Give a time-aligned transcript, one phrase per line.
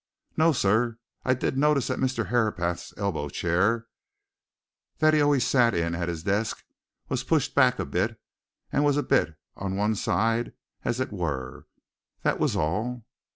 [0.35, 0.97] "No, sir.
[1.23, 2.29] I did notice that Mr.
[2.29, 3.85] Herapath's elbow chair,
[4.97, 6.63] that he always sat in at his desk,
[7.07, 8.19] was pushed back a bit,
[8.71, 10.53] and was a bit on one side
[10.83, 11.67] as it were.
[12.23, 13.05] That was all."